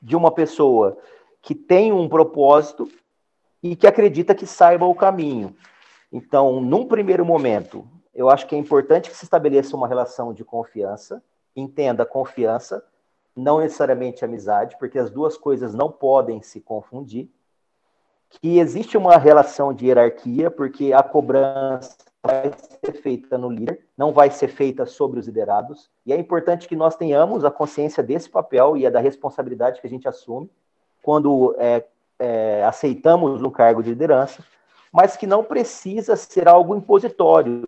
de 0.00 0.16
uma 0.16 0.30
pessoa 0.30 0.96
que 1.42 1.54
tem 1.54 1.92
um 1.92 2.08
propósito 2.08 2.90
e 3.62 3.76
que 3.76 3.86
acredita 3.86 4.34
que 4.34 4.46
saiba 4.46 4.86
o 4.86 4.94
caminho. 4.94 5.54
Então, 6.10 6.62
num 6.62 6.86
primeiro 6.86 7.26
momento, 7.26 7.86
eu 8.14 8.30
acho 8.30 8.46
que 8.46 8.54
é 8.54 8.58
importante 8.58 9.10
que 9.10 9.16
se 9.16 9.24
estabeleça 9.24 9.76
uma 9.76 9.86
relação 9.86 10.32
de 10.32 10.42
confiança, 10.42 11.22
entenda 11.54 12.06
confiança, 12.06 12.82
não 13.36 13.60
necessariamente 13.60 14.24
amizade, 14.24 14.78
porque 14.78 14.98
as 14.98 15.10
duas 15.10 15.36
coisas 15.36 15.74
não 15.74 15.92
podem 15.92 16.40
se 16.40 16.58
confundir. 16.58 17.28
Que 18.30 18.58
existe 18.58 18.96
uma 18.96 19.16
relação 19.16 19.72
de 19.72 19.86
hierarquia, 19.86 20.50
porque 20.50 20.92
a 20.92 21.02
cobrança 21.02 21.96
vai 22.22 22.52
ser 22.84 22.92
feita 23.00 23.38
no 23.38 23.48
líder, 23.50 23.86
não 23.96 24.12
vai 24.12 24.30
ser 24.30 24.48
feita 24.48 24.84
sobre 24.84 25.18
os 25.18 25.26
liderados. 25.26 25.90
E 26.04 26.12
é 26.12 26.16
importante 26.16 26.68
que 26.68 26.76
nós 26.76 26.96
tenhamos 26.96 27.44
a 27.44 27.50
consciência 27.50 28.02
desse 28.02 28.28
papel 28.28 28.76
e 28.76 28.86
a 28.86 28.90
da 28.90 29.00
responsabilidade 29.00 29.80
que 29.80 29.86
a 29.86 29.90
gente 29.90 30.06
assume 30.06 30.50
quando 31.02 31.54
é, 31.58 31.84
é, 32.18 32.64
aceitamos 32.64 33.42
um 33.42 33.50
cargo 33.50 33.82
de 33.82 33.90
liderança, 33.90 34.44
mas 34.92 35.16
que 35.16 35.26
não 35.26 35.44
precisa 35.44 36.16
ser 36.16 36.48
algo 36.48 36.76
impositório. 36.76 37.66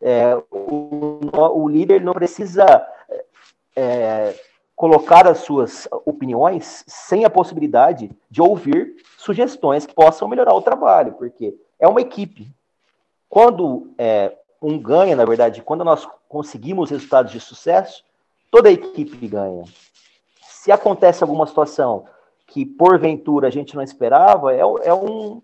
É, 0.00 0.36
o, 0.50 1.20
o, 1.32 1.68
líder 1.68 2.02
não 2.02 2.12
precisa 2.12 2.86
é, 3.74 4.34
colocar 4.76 5.26
as 5.26 5.38
suas 5.38 5.88
opiniões 6.04 6.84
sem 6.86 7.24
a 7.24 7.30
possibilidade 7.30 8.10
de 8.30 8.42
ouvir 8.42 8.96
sugestões 9.16 9.86
que 9.86 9.94
possam 9.94 10.28
melhorar 10.28 10.54
o 10.54 10.62
trabalho, 10.62 11.12
porque 11.12 11.54
é 11.78 11.86
uma 11.86 12.00
equipe. 12.00 12.50
Quando 13.28 13.92
é, 13.96 14.36
um 14.60 14.78
ganha, 14.78 15.14
na 15.14 15.24
verdade, 15.24 15.62
quando 15.62 15.84
nós 15.84 16.08
conseguimos 16.28 16.90
resultados 16.90 17.30
de 17.30 17.40
sucesso, 17.40 18.04
toda 18.50 18.68
a 18.68 18.72
equipe 18.72 19.28
ganha. 19.28 19.64
Se 20.42 20.72
acontece 20.72 21.22
alguma 21.22 21.46
situação 21.46 22.06
que 22.46 22.64
porventura 22.64 23.48
a 23.48 23.50
gente 23.50 23.74
não 23.74 23.82
esperava, 23.82 24.52
é, 24.54 24.60
é 24.60 24.94
um, 24.94 25.42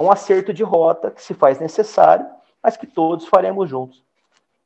um 0.00 0.10
acerto 0.10 0.52
de 0.52 0.62
rota 0.62 1.10
que 1.10 1.22
se 1.22 1.34
faz 1.34 1.58
necessário, 1.58 2.26
mas 2.62 2.76
que 2.76 2.86
todos 2.86 3.26
faremos 3.26 3.68
juntos. 3.68 4.02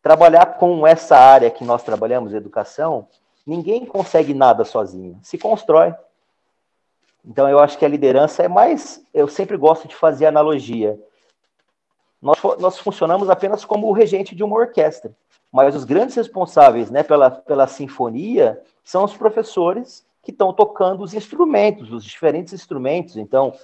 Trabalhar 0.03 0.59
com 0.59 0.87
essa 0.87 1.17
área 1.17 1.51
que 1.51 1.65
nós 1.65 1.83
trabalhamos, 1.83 2.35
educação, 2.35 3.09
ninguém 3.47 3.85
consegue 3.85 4.33
nada 4.33 4.65
sozinho, 4.65 5.19
se 5.23 5.39
constrói. 5.39 5.95
Então 7.25 7.49
eu 7.49 7.59
acho 7.59 7.79
que 7.79 7.85
a 7.85 7.89
liderança 7.89 8.43
é 8.43 8.49
mais, 8.49 9.05
eu 9.13 9.27
sempre 9.29 9.57
gosto 9.57 9.89
de 9.89 9.95
fazer 9.95 10.27
analogia. 10.27 10.99
Nós, 12.21 12.39
nós 12.59 12.79
funcionamos 12.79 13.29
apenas 13.29 13.65
como 13.65 13.87
o 13.87 13.93
regente 13.93 14.35
de 14.35 14.43
uma 14.43 14.57
orquestra, 14.57 15.15
mas 15.53 15.75
os 15.75 15.85
grandes 15.85 16.17
responsáveis 16.17 16.91
né, 16.91 17.03
pela, 17.03 17.31
pela 17.31 17.67
sinfonia 17.67 18.61
são 18.83 19.05
os 19.05 19.17
professores 19.17 20.05
que 20.23 20.31
estão 20.31 20.53
tocando 20.53 21.03
os 21.03 21.13
instrumentos, 21.13 21.93
os 21.93 22.05
diferentes 22.05 22.53
instrumentos. 22.53 23.17
Então, 23.17 23.55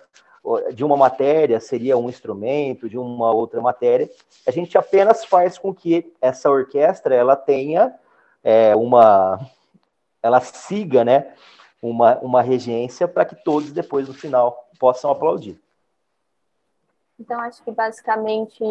de 0.73 0.85
uma 0.85 0.97
matéria 0.97 1.61
seria 1.61 1.97
um 1.97 2.09
instrumento, 2.09 2.89
de 2.89 2.99
uma 2.99 3.33
outra 3.33 3.61
matéria. 3.61 4.11
A 4.47 4.51
gente 4.51 4.77
apenas 4.77 5.25
faz 5.25 5.59
com 5.59 5.75
que 5.75 6.13
essa 6.21 6.51
orquestra 6.51 7.15
ela 7.15 7.37
tenha 7.37 7.95
é, 8.43 8.75
uma, 8.75 9.41
ela 10.23 10.41
siga, 10.41 11.05
né, 11.05 11.35
uma, 11.83 12.19
uma 12.19 12.43
regência 12.43 13.09
para 13.09 13.25
que 13.25 13.37
todos 13.37 13.73
depois 13.73 14.09
no 14.09 14.15
final 14.15 14.69
possam 14.79 15.11
aplaudir. 15.11 15.61
Então 17.19 17.39
acho 17.41 17.63
que 17.63 17.71
basicamente 17.71 18.65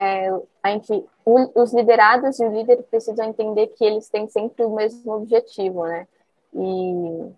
é, 0.00 0.28
a 0.62 0.70
gente, 0.70 1.04
o, 1.24 1.62
os 1.62 1.72
liderados 1.72 2.40
e 2.40 2.44
o 2.44 2.52
líder 2.52 2.82
precisam 2.84 3.26
entender 3.26 3.68
que 3.68 3.84
eles 3.84 4.08
têm 4.08 4.28
sempre 4.28 4.64
o 4.64 4.74
mesmo 4.74 5.12
objetivo, 5.12 5.86
né? 5.86 6.06
E 6.54 7.32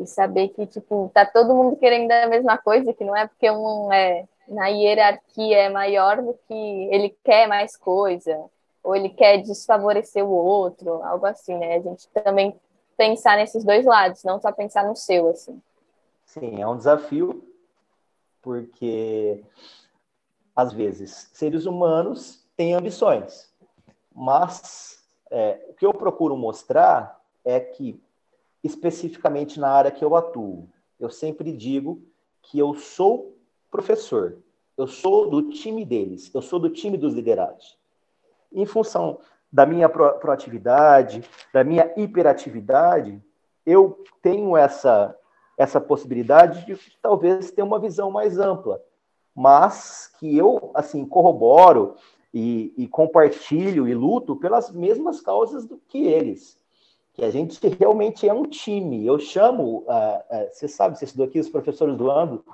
e 0.00 0.06
saber 0.06 0.48
que, 0.48 0.66
tipo, 0.66 1.10
tá 1.12 1.26
todo 1.26 1.54
mundo 1.54 1.76
querendo 1.76 2.10
a 2.10 2.26
mesma 2.26 2.56
coisa, 2.56 2.92
que 2.94 3.04
não 3.04 3.14
é 3.14 3.26
porque 3.26 3.50
um 3.50 3.92
é 3.92 4.24
na 4.48 4.66
hierarquia 4.68 5.58
é 5.58 5.68
maior 5.68 6.22
do 6.22 6.34
que 6.48 6.88
ele 6.90 7.14
quer 7.22 7.46
mais 7.46 7.76
coisa, 7.76 8.36
ou 8.82 8.96
ele 8.96 9.10
quer 9.10 9.38
desfavorecer 9.38 10.24
o 10.24 10.30
outro, 10.30 11.02
algo 11.02 11.26
assim, 11.26 11.56
né? 11.56 11.76
A 11.76 11.80
gente 11.80 12.08
também 12.08 12.58
pensar 12.96 13.36
nesses 13.36 13.64
dois 13.64 13.84
lados, 13.84 14.24
não 14.24 14.40
só 14.40 14.52
pensar 14.52 14.86
no 14.86 14.96
seu, 14.96 15.28
assim. 15.28 15.60
Sim, 16.24 16.60
é 16.60 16.66
um 16.66 16.76
desafio, 16.76 17.44
porque 18.42 19.44
às 20.54 20.72
vezes 20.72 21.30
seres 21.32 21.66
humanos 21.66 22.44
têm 22.56 22.74
ambições, 22.74 23.52
mas 24.14 25.02
é, 25.30 25.66
o 25.68 25.74
que 25.74 25.86
eu 25.86 25.92
procuro 25.92 26.36
mostrar 26.36 27.20
é 27.44 27.58
que 27.58 28.02
especificamente 28.62 29.58
na 29.58 29.70
área 29.70 29.90
que 29.90 30.04
eu 30.04 30.14
atuo. 30.14 30.68
Eu 30.98 31.08
sempre 31.10 31.52
digo 31.52 32.02
que 32.42 32.58
eu 32.58 32.74
sou 32.74 33.36
professor. 33.70 34.38
eu 34.76 34.86
sou 34.86 35.28
do 35.28 35.50
time 35.50 35.84
deles, 35.84 36.30
eu 36.34 36.40
sou 36.40 36.58
do 36.58 36.70
time 36.70 36.96
dos 36.96 37.14
liderados. 37.14 37.78
Em 38.52 38.66
função 38.66 39.18
da 39.52 39.66
minha 39.66 39.88
proatividade, 39.88 41.22
da 41.52 41.64
minha 41.64 41.92
hiperatividade, 41.96 43.20
eu 43.66 44.02
tenho 44.22 44.56
essa, 44.56 45.16
essa 45.56 45.80
possibilidade 45.80 46.64
de 46.66 46.78
talvez 47.02 47.50
ter 47.50 47.62
uma 47.62 47.78
visão 47.78 48.10
mais 48.10 48.38
ampla, 48.38 48.80
mas 49.34 50.12
que 50.18 50.36
eu 50.36 50.70
assim 50.74 51.04
corroboro 51.04 51.96
e, 52.32 52.72
e 52.76 52.86
compartilho 52.86 53.88
e 53.88 53.94
luto 53.94 54.36
pelas 54.36 54.70
mesmas 54.70 55.20
causas 55.20 55.66
do 55.66 55.80
que 55.88 56.06
eles 56.06 56.60
que 57.20 57.24
a 57.24 57.30
gente 57.30 57.60
realmente 57.78 58.28
é 58.28 58.32
um 58.32 58.44
time. 58.44 59.06
Eu 59.06 59.18
chamo, 59.18 59.78
uh, 59.80 59.84
uh, 59.84 60.48
você 60.50 60.66
sabe, 60.66 60.98
você 60.98 61.04
estudou 61.04 61.26
aqui, 61.26 61.38
os 61.38 61.50
professores 61.50 61.96
do 61.96 62.10
ângulo, 62.10 62.44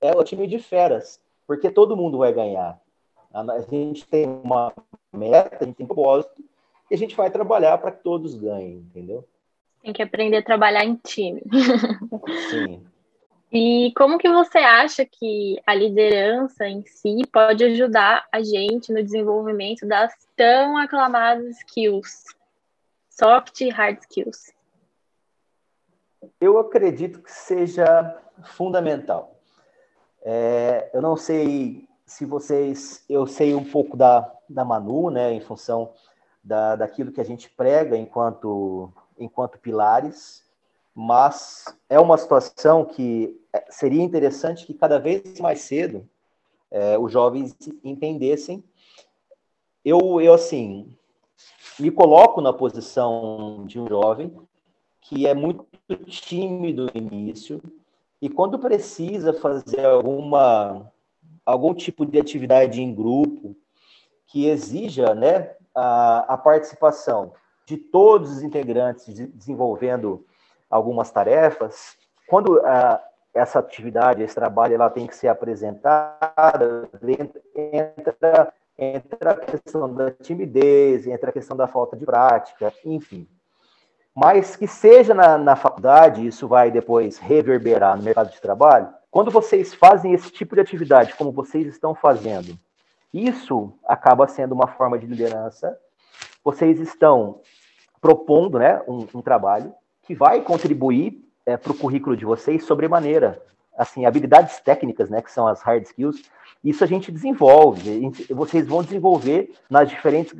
é 0.00 0.10
o 0.12 0.24
time 0.24 0.46
de 0.46 0.58
feras, 0.58 1.20
porque 1.46 1.70
todo 1.70 1.96
mundo 1.96 2.18
vai 2.18 2.32
ganhar. 2.32 2.80
A 3.32 3.60
gente 3.60 4.06
tem 4.06 4.26
uma 4.42 4.72
meta, 5.16 5.58
a 5.60 5.64
gente 5.64 5.76
tem 5.76 5.86
propósito, 5.86 6.44
e 6.90 6.94
a 6.94 6.98
gente 6.98 7.16
vai 7.16 7.30
trabalhar 7.30 7.78
para 7.78 7.90
que 7.90 8.02
todos 8.02 8.34
ganhem, 8.34 8.76
entendeu? 8.76 9.26
Tem 9.82 9.92
que 9.92 10.02
aprender 10.02 10.38
a 10.38 10.42
trabalhar 10.42 10.84
em 10.84 10.96
time. 10.96 11.42
Sim. 12.50 12.86
E 13.52 13.92
como 13.96 14.18
que 14.18 14.28
você 14.28 14.58
acha 14.58 15.04
que 15.04 15.60
a 15.66 15.74
liderança 15.74 16.66
em 16.66 16.84
si 16.84 17.22
pode 17.32 17.64
ajudar 17.64 18.26
a 18.32 18.42
gente 18.42 18.92
no 18.92 19.02
desenvolvimento 19.02 19.86
das 19.86 20.12
tão 20.36 20.76
aclamadas 20.76 21.56
skills, 21.58 22.24
soft 23.08 23.60
e 23.60 23.68
hard 23.68 23.98
skills? 24.00 24.52
Eu 26.40 26.58
acredito 26.58 27.22
que 27.22 27.32
seja 27.32 28.20
fundamental. 28.44 29.40
É, 30.22 30.90
eu 30.92 31.00
não 31.00 31.16
sei 31.16 31.85
se 32.06 32.24
vocês, 32.24 33.04
eu 33.08 33.26
sei 33.26 33.54
um 33.54 33.64
pouco 33.64 33.96
da, 33.96 34.32
da 34.48 34.64
Manu, 34.64 35.10
né, 35.10 35.32
em 35.32 35.40
função 35.40 35.92
da, 36.42 36.76
daquilo 36.76 37.10
que 37.10 37.20
a 37.20 37.24
gente 37.24 37.50
prega 37.50 37.96
enquanto, 37.96 38.92
enquanto 39.18 39.58
pilares, 39.58 40.44
mas 40.94 41.64
é 41.90 41.98
uma 41.98 42.16
situação 42.16 42.84
que 42.84 43.38
é, 43.52 43.64
seria 43.68 44.02
interessante 44.02 44.64
que 44.64 44.72
cada 44.72 44.98
vez 44.98 45.40
mais 45.40 45.60
cedo 45.60 46.08
é, 46.70 46.96
os 46.96 47.12
jovens 47.12 47.56
entendessem. 47.82 48.64
Eu, 49.84 50.20
eu, 50.20 50.32
assim, 50.32 50.94
me 51.78 51.90
coloco 51.90 52.40
na 52.40 52.52
posição 52.52 53.64
de 53.66 53.78
um 53.80 53.86
jovem 53.86 54.34
que 55.00 55.26
é 55.26 55.34
muito 55.34 55.66
tímido 56.06 56.86
no 56.86 57.00
início, 57.00 57.62
e 58.20 58.28
quando 58.28 58.58
precisa 58.58 59.32
fazer 59.32 59.84
alguma 59.84 60.90
algum 61.46 61.72
tipo 61.72 62.04
de 62.04 62.18
atividade 62.18 62.82
em 62.82 62.92
grupo 62.92 63.56
que 64.26 64.48
exija, 64.48 65.14
né, 65.14 65.52
a, 65.72 66.34
a 66.34 66.36
participação 66.36 67.32
de 67.64 67.76
todos 67.76 68.32
os 68.32 68.42
integrantes 68.42 69.14
de, 69.14 69.26
desenvolvendo 69.28 70.26
algumas 70.68 71.10
tarefas, 71.12 71.96
quando 72.26 72.60
a, 72.66 73.00
essa 73.32 73.60
atividade, 73.60 74.22
esse 74.22 74.34
trabalho, 74.34 74.74
ela 74.74 74.90
tem 74.90 75.06
que 75.06 75.14
ser 75.14 75.28
apresentada, 75.28 76.88
entra, 77.54 78.52
entra 78.76 79.30
a 79.30 79.36
questão 79.36 79.92
da 79.94 80.10
timidez, 80.10 81.06
entra 81.06 81.30
a 81.30 81.32
questão 81.32 81.56
da 81.56 81.68
falta 81.68 81.96
de 81.96 82.04
prática, 82.04 82.72
enfim. 82.84 83.28
Mas 84.14 84.56
que 84.56 84.66
seja 84.66 85.12
na, 85.12 85.36
na 85.36 85.54
faculdade, 85.54 86.26
isso 86.26 86.48
vai 86.48 86.70
depois 86.70 87.18
reverberar 87.18 87.96
no 87.96 88.02
mercado 88.02 88.30
de 88.30 88.40
trabalho, 88.40 88.88
quando 89.16 89.30
vocês 89.30 89.72
fazem 89.72 90.12
esse 90.12 90.30
tipo 90.30 90.54
de 90.54 90.60
atividade, 90.60 91.14
como 91.14 91.32
vocês 91.32 91.66
estão 91.66 91.94
fazendo, 91.94 92.54
isso 93.14 93.72
acaba 93.86 94.28
sendo 94.28 94.54
uma 94.54 94.66
forma 94.66 94.98
de 94.98 95.06
liderança. 95.06 95.74
Vocês 96.44 96.78
estão 96.78 97.40
propondo 97.98 98.58
né, 98.58 98.82
um, 98.86 99.06
um 99.14 99.22
trabalho 99.22 99.72
que 100.02 100.14
vai 100.14 100.42
contribuir 100.42 101.26
é, 101.46 101.56
para 101.56 101.72
o 101.72 101.78
currículo 101.78 102.14
de 102.14 102.26
vocês 102.26 102.64
sobremaneira. 102.64 103.42
Assim, 103.74 104.04
habilidades 104.04 104.60
técnicas, 104.60 105.08
né, 105.08 105.22
que 105.22 105.32
são 105.32 105.48
as 105.48 105.62
hard 105.62 105.84
skills, 105.84 106.22
isso 106.62 106.84
a 106.84 106.86
gente 106.86 107.10
desenvolve. 107.10 108.12
Vocês 108.28 108.68
vão 108.68 108.82
desenvolver 108.82 109.50
nas 109.70 109.88
diferentes, 109.88 110.34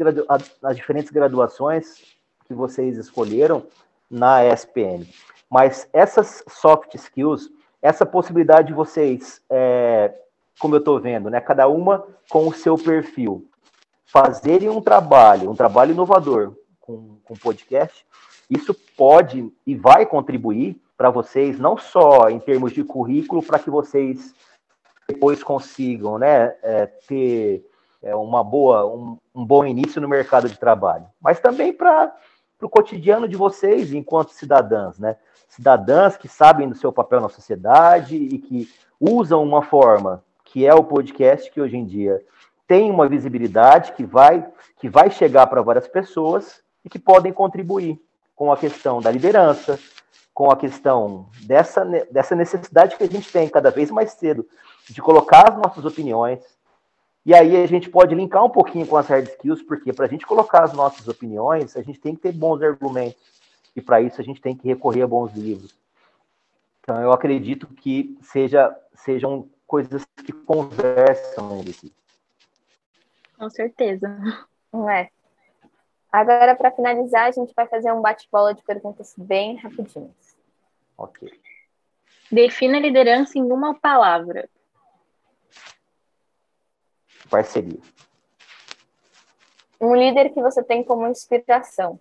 nas 0.60 0.76
diferentes 0.76 1.10
graduações 1.10 2.02
que 2.44 2.52
vocês 2.52 2.98
escolheram 2.98 3.66
na 4.10 4.44
ESPN. 4.44 5.06
Mas 5.50 5.88
essas 5.94 6.44
soft 6.46 6.94
skills, 6.94 7.50
essa 7.80 8.04
possibilidade 8.04 8.68
de 8.68 8.74
vocês, 8.74 9.40
é, 9.50 10.12
como 10.58 10.74
eu 10.74 10.78
estou 10.78 11.00
vendo, 11.00 11.30
né, 11.30 11.40
cada 11.40 11.68
uma 11.68 12.06
com 12.28 12.48
o 12.48 12.52
seu 12.52 12.76
perfil, 12.76 13.48
fazerem 14.06 14.68
um 14.68 14.80
trabalho, 14.80 15.50
um 15.50 15.54
trabalho 15.54 15.92
inovador 15.92 16.54
com, 16.80 17.18
com 17.24 17.34
podcast, 17.34 18.06
isso 18.48 18.74
pode 18.96 19.52
e 19.66 19.74
vai 19.74 20.06
contribuir 20.06 20.80
para 20.96 21.10
vocês, 21.10 21.58
não 21.58 21.76
só 21.76 22.30
em 22.30 22.38
termos 22.38 22.72
de 22.72 22.82
currículo, 22.82 23.42
para 23.42 23.58
que 23.58 23.68
vocês 23.68 24.34
depois 25.08 25.42
consigam 25.42 26.18
né, 26.18 26.54
é, 26.62 26.86
ter 26.86 27.64
é, 28.02 28.14
uma 28.14 28.42
boa, 28.42 28.86
um, 28.86 29.18
um 29.34 29.44
bom 29.44 29.64
início 29.64 30.00
no 30.00 30.08
mercado 30.08 30.48
de 30.48 30.58
trabalho, 30.58 31.06
mas 31.20 31.38
também 31.40 31.72
para 31.72 32.14
para 32.58 32.66
o 32.66 32.70
cotidiano 32.70 33.28
de 33.28 33.36
vocês 33.36 33.92
enquanto 33.92 34.30
cidadãs, 34.30 34.98
né? 34.98 35.16
Cidadãs 35.48 36.16
que 36.16 36.28
sabem 36.28 36.68
do 36.68 36.74
seu 36.74 36.92
papel 36.92 37.20
na 37.20 37.28
sociedade 37.28 38.16
e 38.16 38.38
que 38.38 38.68
usam 39.00 39.42
uma 39.42 39.62
forma 39.62 40.24
que 40.44 40.66
é 40.66 40.74
o 40.74 40.84
podcast 40.84 41.50
que 41.50 41.60
hoje 41.60 41.76
em 41.76 41.84
dia 41.84 42.22
tem 42.66 42.90
uma 42.90 43.08
visibilidade 43.08 43.92
que 43.92 44.04
vai 44.04 44.46
que 44.78 44.88
vai 44.88 45.10
chegar 45.10 45.46
para 45.46 45.62
várias 45.62 45.86
pessoas 45.86 46.62
e 46.84 46.88
que 46.88 46.98
podem 46.98 47.32
contribuir 47.32 48.00
com 48.34 48.52
a 48.52 48.56
questão 48.56 49.00
da 49.00 49.10
liderança, 49.10 49.78
com 50.34 50.50
a 50.50 50.56
questão 50.56 51.26
dessa, 51.46 51.82
dessa 52.10 52.36
necessidade 52.36 52.96
que 52.96 53.02
a 53.02 53.08
gente 53.08 53.32
tem 53.32 53.48
cada 53.48 53.70
vez 53.70 53.90
mais 53.90 54.12
cedo 54.12 54.46
de 54.88 55.00
colocar 55.00 55.50
as 55.50 55.56
nossas 55.56 55.84
opiniões, 55.84 56.40
e 57.26 57.34
aí 57.34 57.56
a 57.56 57.66
gente 57.66 57.90
pode 57.90 58.14
linkar 58.14 58.44
um 58.44 58.48
pouquinho 58.48 58.86
com 58.86 58.96
as 58.96 59.08
hard 59.08 59.26
skills, 59.26 59.60
porque 59.60 59.92
para 59.92 60.06
a 60.06 60.08
gente 60.08 60.24
colocar 60.24 60.62
as 60.62 60.72
nossas 60.72 61.08
opiniões, 61.08 61.76
a 61.76 61.82
gente 61.82 61.98
tem 61.98 62.14
que 62.14 62.22
ter 62.22 62.32
bons 62.32 62.62
argumentos. 62.62 63.20
E 63.74 63.82
para 63.82 64.00
isso 64.00 64.20
a 64.20 64.24
gente 64.24 64.40
tem 64.40 64.56
que 64.56 64.68
recorrer 64.68 65.02
a 65.02 65.08
bons 65.08 65.34
livros. 65.34 65.76
Então 66.80 67.02
eu 67.02 67.10
acredito 67.10 67.66
que 67.66 68.16
seja, 68.22 68.72
sejam 68.94 69.50
coisas 69.66 70.06
que 70.24 70.32
conversam 70.32 71.58
entre 71.58 71.72
si. 71.72 71.92
Com 73.36 73.50
certeza. 73.50 74.08
Não 74.72 74.88
é. 74.88 75.10
Agora, 76.12 76.54
para 76.54 76.70
finalizar, 76.70 77.26
a 77.26 77.32
gente 77.32 77.52
vai 77.56 77.66
fazer 77.66 77.90
um 77.90 78.00
bate-bola 78.00 78.54
de 78.54 78.62
perguntas 78.62 79.12
bem 79.18 79.56
rapidinhas. 79.56 80.36
Ok. 80.96 81.28
Defina 82.30 82.78
a 82.78 82.80
liderança 82.80 83.36
em 83.36 83.42
uma 83.42 83.74
palavra 83.74 84.48
parceria. 87.26 87.78
Um 89.80 89.94
líder 89.94 90.30
que 90.30 90.40
você 90.40 90.62
tem 90.62 90.82
como 90.82 91.06
inspiração. 91.06 91.98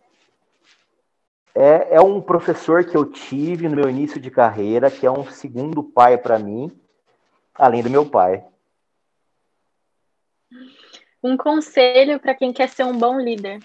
É, 1.53 1.95
é 1.95 2.01
um 2.01 2.21
professor 2.21 2.85
que 2.85 2.95
eu 2.95 3.05
tive 3.05 3.69
no 3.69 3.75
meu 3.75 3.89
início 3.89 4.19
de 4.19 4.29
carreira, 4.29 4.91
que 4.91 5.05
é 5.05 5.11
um 5.11 5.29
segundo 5.29 5.83
pai 5.83 6.17
para 6.17 6.37
mim, 6.37 6.69
além 7.53 7.81
do 7.81 7.89
meu 7.89 8.09
pai. 8.09 8.45
Um 11.23 11.37
conselho 11.37 12.19
para 12.19 12.35
quem 12.35 12.53
quer 12.53 12.69
ser 12.69 12.83
um 12.83 12.97
bom 12.97 13.19
líder. 13.19 13.59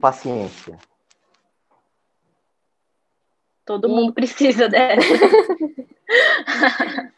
Paciência. 0.00 0.78
Todo 3.64 3.88
e... 3.88 3.90
mundo 3.90 4.12
precisa 4.12 4.68
dessa. 4.68 5.02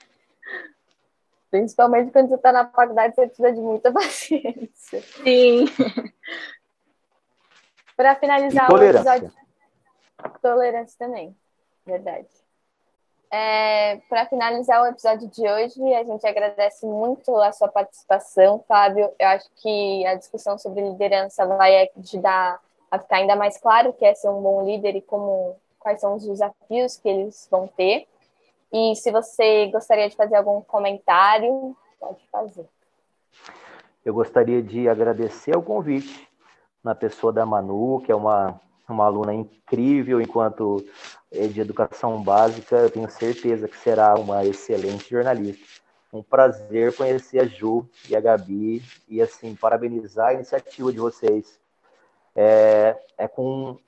Principalmente 1.51 2.13
quando 2.13 2.29
você 2.29 2.35
está 2.35 2.53
na 2.53 2.69
faculdade, 2.69 3.15
você 3.15 3.27
precisa 3.27 3.53
de 3.53 3.61
muita 3.61 3.91
paciência. 3.93 5.01
Sim. 5.03 5.65
Para 7.97 8.15
finalizar 8.17 8.73
o 8.73 8.83
episódio. 8.83 9.33
Tolerância 10.43 10.97
também, 10.99 11.37
verdade. 11.87 12.29
É, 13.31 13.97
Para 14.09 14.27
finalizar 14.27 14.83
o 14.83 14.87
episódio 14.87 15.29
de 15.29 15.43
hoje, 15.47 15.95
a 15.95 16.03
gente 16.03 16.27
agradece 16.27 16.87
muito 16.87 17.37
a 17.37 17.53
sua 17.53 17.69
participação, 17.69 18.65
Fábio. 18.67 19.13
Eu 19.19 19.29
acho 19.29 19.49
que 19.57 20.07
a 20.07 20.15
discussão 20.15 20.59
sobre 20.59 20.83
liderança 20.83 21.47
vai 21.47 21.89
ajudar 21.97 22.61
a 22.91 22.99
ficar 22.99 23.17
ainda 23.17 23.37
mais 23.37 23.59
claro 23.59 23.91
o 23.91 23.93
que 23.93 24.05
é 24.05 24.15
ser 24.15 24.29
um 24.31 24.41
bom 24.41 24.65
líder 24.65 24.97
e 24.97 25.03
como 25.03 25.57
quais 25.79 26.01
são 26.01 26.15
os 26.15 26.25
desafios 26.25 26.97
que 26.97 27.09
eles 27.09 27.47
vão 27.51 27.67
ter. 27.67 28.07
E 28.73 28.95
se 28.97 29.11
você 29.11 29.67
gostaria 29.71 30.09
de 30.09 30.17
fazer 30.17 30.37
algum 30.37 30.61
comentário, 30.61 31.77
pode 31.99 32.27
fazer. 32.31 32.67
Eu 34.05 34.15
gostaria 34.15 34.63
de 34.63 34.89
agradecer 34.89 35.57
o 35.57 35.63
convite 35.63 36.29
na 36.83 36.95
pessoa 36.95 37.33
da 37.33 37.45
Manu, 37.45 38.01
que 38.05 38.13
é 38.13 38.15
uma, 38.15 38.61
uma 38.89 39.05
aluna 39.05 39.35
incrível 39.35 40.21
enquanto 40.21 40.85
eh, 41.31 41.47
de 41.47 41.61
educação 41.61 42.23
básica. 42.23 42.77
Eu 42.77 42.91
tenho 42.91 43.11
certeza 43.11 43.69
que 43.69 43.77
será 43.77 44.15
uma 44.15 44.45
excelente 44.45 45.11
jornalista. 45.11 45.65
Um 46.13 46.23
prazer 46.23 46.97
conhecer 46.97 47.41
a 47.41 47.45
Ju 47.45 47.87
e 48.09 48.17
a 48.17 48.21
Gabi 48.21 48.83
e 49.07 49.21
assim 49.21 49.55
parabenizar 49.55 50.29
a 50.29 50.35
iniciativa 50.35 50.91
de 50.91 50.99
vocês. 50.99 51.61
É, 52.35 52.97
é 53.17 53.29
com 53.29 53.79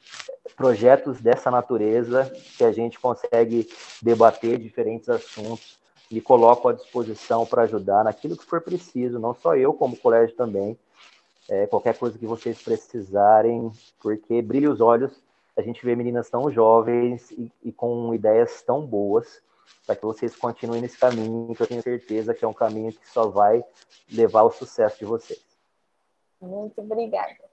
projetos 0.56 1.20
dessa 1.20 1.50
natureza 1.50 2.30
que 2.56 2.64
a 2.64 2.72
gente 2.72 2.98
consegue 2.98 3.68
debater 4.02 4.58
diferentes 4.58 5.08
assuntos 5.08 5.78
e 6.10 6.20
coloco 6.20 6.68
à 6.68 6.72
disposição 6.72 7.46
para 7.46 7.62
ajudar 7.62 8.04
naquilo 8.04 8.36
que 8.36 8.44
for 8.44 8.60
preciso, 8.60 9.18
não 9.18 9.32
só 9.32 9.54
eu, 9.56 9.72
como 9.72 9.96
colégio 9.96 10.34
também, 10.34 10.76
é, 11.48 11.66
qualquer 11.66 11.96
coisa 11.96 12.18
que 12.18 12.26
vocês 12.26 12.60
precisarem, 12.60 13.70
porque 14.00 14.42
brilha 14.42 14.70
os 14.70 14.80
olhos, 14.80 15.12
a 15.56 15.62
gente 15.62 15.84
vê 15.84 15.94
meninas 15.94 16.28
tão 16.28 16.50
jovens 16.50 17.30
e, 17.32 17.50
e 17.62 17.72
com 17.72 18.14
ideias 18.14 18.62
tão 18.62 18.84
boas, 18.84 19.40
para 19.86 19.96
que 19.96 20.04
vocês 20.04 20.36
continuem 20.36 20.82
nesse 20.82 20.98
caminho, 20.98 21.54
que 21.54 21.62
eu 21.62 21.66
tenho 21.66 21.82
certeza 21.82 22.34
que 22.34 22.44
é 22.44 22.48
um 22.48 22.52
caminho 22.52 22.92
que 22.92 23.08
só 23.08 23.28
vai 23.28 23.64
levar 24.12 24.40
ao 24.40 24.50
sucesso 24.50 24.98
de 24.98 25.04
vocês. 25.04 25.44
Muito 26.40 26.80
obrigada. 26.80 27.49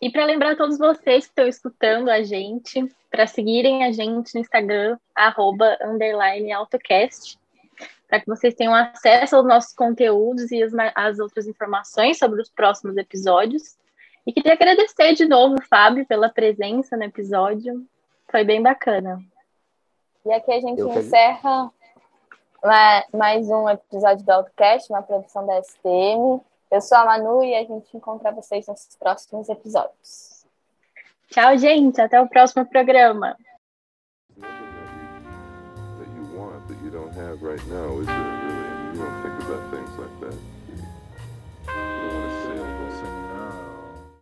E 0.00 0.10
para 0.10 0.26
lembrar 0.26 0.56
todos 0.56 0.76
vocês 0.76 1.24
que 1.24 1.30
estão 1.30 1.46
escutando 1.46 2.10
a 2.10 2.22
gente, 2.22 2.86
para 3.10 3.26
seguirem 3.26 3.84
a 3.84 3.92
gente 3.92 4.34
no 4.34 4.40
Instagram, 4.40 4.98
arroba, 5.14 5.78
underline, 5.82 6.52
autocast, 6.52 7.38
para 8.06 8.20
que 8.20 8.26
vocês 8.26 8.54
tenham 8.54 8.74
acesso 8.74 9.36
aos 9.36 9.46
nossos 9.46 9.72
conteúdos 9.72 10.52
e 10.52 10.62
as, 10.62 10.72
as 10.94 11.18
outras 11.18 11.46
informações 11.46 12.18
sobre 12.18 12.42
os 12.42 12.50
próximos 12.50 12.96
episódios. 12.96 13.76
E 14.26 14.32
queria 14.32 14.52
agradecer 14.52 15.14
de 15.14 15.26
novo, 15.26 15.56
Fábio, 15.62 16.06
pela 16.06 16.28
presença 16.28 16.96
no 16.96 17.04
episódio. 17.04 17.86
Foi 18.30 18.44
bem 18.44 18.60
bacana. 18.60 19.22
E 20.26 20.32
aqui 20.32 20.52
a 20.52 20.60
gente 20.60 20.80
Eu 20.80 20.88
encerra 20.90 21.70
mais 23.12 23.48
um 23.48 23.68
episódio 23.68 24.24
do 24.24 24.30
Outcast, 24.30 24.90
uma 24.90 25.02
produção 25.02 25.46
da 25.46 25.60
STM. 25.62 26.40
Eu 26.74 26.80
sou 26.80 26.98
a 26.98 27.04
Manu 27.04 27.44
e 27.44 27.54
a 27.54 27.62
gente 27.62 27.96
encontra 27.96 28.32
vocês 28.32 28.66
nos 28.66 28.96
próximos 28.98 29.48
episódios. 29.48 30.44
Tchau, 31.30 31.56
gente. 31.56 32.00
Até 32.00 32.20
o 32.20 32.28
próximo 32.28 32.66
programa. 32.66 33.36
right 37.40 37.66
now, 37.68 38.00
is 38.00 38.06
there 38.06 38.16
really? 38.16 38.98
You 38.98 39.04
don't 39.04 39.22
think 39.22 39.36
about 39.42 39.70
things 39.70 39.90
that. 39.90 39.93